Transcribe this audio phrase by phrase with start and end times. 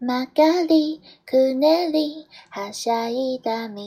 [0.00, 3.78] 曲がり、くねり、はしゃいだ道。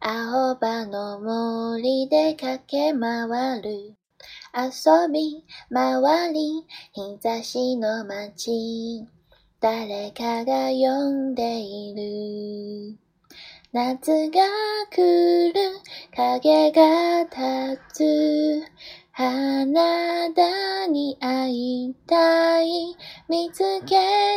[0.00, 3.94] 青葉の森で駆け回る。
[4.56, 9.06] 遊び、回り、日差しの街。
[9.60, 11.94] 誰かが呼んでい
[12.90, 12.98] る。
[13.72, 14.40] 夏が
[14.90, 15.60] 来る、
[16.16, 18.62] 影が立つ。
[19.16, 19.64] 花
[20.34, 21.52] 田に会
[21.84, 22.96] いたい。
[23.28, 23.94] 見つけ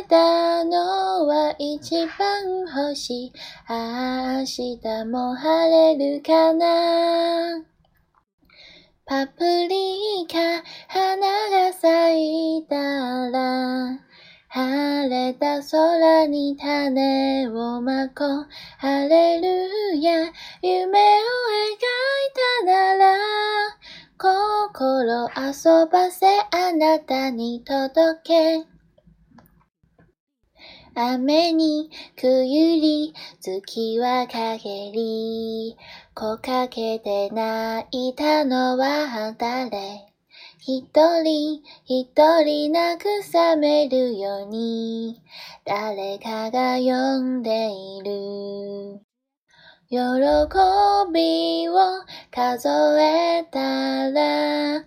[0.07, 3.33] たのは一番星。
[3.67, 7.63] 明日も晴れるかな。
[9.07, 10.37] パプリカ、
[10.87, 13.99] 花が咲いたら。
[14.49, 18.47] 晴れた空に種をまこう。
[18.77, 21.46] ハレルヤ、夢を
[25.35, 28.77] 遊ばせあなたに届け。
[30.95, 35.77] 雨にくゆり、月は陰り、
[36.15, 40.07] 木陰で泣いたのは誰
[40.59, 40.83] 一
[41.21, 42.07] 人一
[42.43, 45.21] 人慰めるように、
[45.65, 49.01] 誰かが呼んでいる。
[49.89, 49.97] 喜
[51.13, 51.75] びを
[52.31, 52.67] 数
[52.99, 54.83] えたら、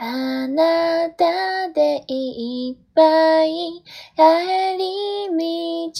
[0.00, 3.82] あなたでいっぱい
[4.14, 5.92] 帰り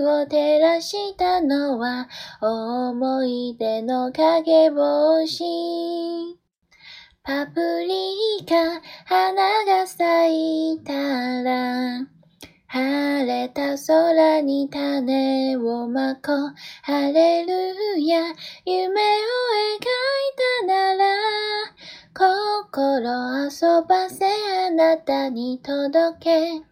[0.00, 2.08] 道を照らしたのは
[2.40, 5.44] 思い出の影星。
[7.22, 12.16] パプリカ花が咲いたら
[12.66, 16.54] 晴れた空に種をまこう。
[16.82, 18.18] ハレルヤ、
[18.64, 19.35] 夢を
[23.66, 24.24] 心遊ばせ
[24.68, 26.62] あなたに届け。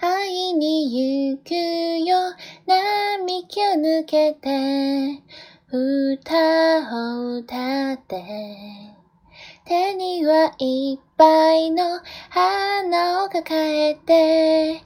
[0.00, 1.50] 会いに行く
[2.06, 2.16] よ、
[2.66, 5.22] 並木を抜けて、
[5.72, 8.24] 歌を歌って。
[9.64, 14.80] 手にはいっぱいの花を抱えて、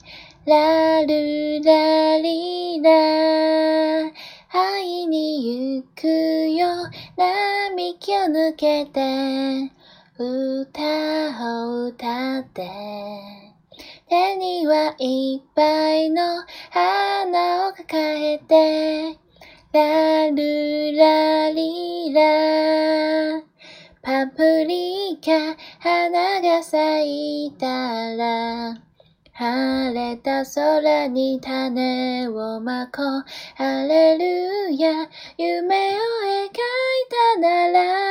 [0.47, 4.11] ラルラリラ、
[4.51, 6.07] 会いに行く
[6.49, 9.71] よ、並木を抜けて、
[10.21, 10.81] 歌
[11.63, 12.69] を歌って、
[14.09, 19.17] 手にはいっぱいの花を抱えて、
[19.71, 23.41] ラルラリラ、
[24.01, 28.75] パプリカ、花が咲いたら、
[29.31, 33.23] 晴れた空に種をまこう。
[33.55, 35.07] ハレルヤ、
[35.37, 36.51] 夢を描い
[37.33, 38.08] たなら、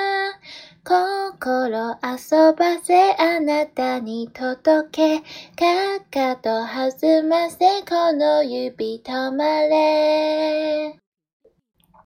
[1.48, 5.20] 心遊ばせあなたに届け。
[5.56, 11.07] かかと弾ませこの指止まれ。